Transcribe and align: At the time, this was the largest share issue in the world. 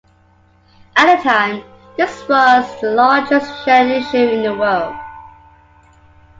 At 0.95 1.15
the 1.15 1.21
time, 1.29 1.63
this 1.95 2.27
was 2.27 2.81
the 2.81 2.89
largest 2.89 3.63
share 3.63 3.87
issue 3.87 4.17
in 4.17 4.41
the 4.41 4.55
world. 4.57 4.95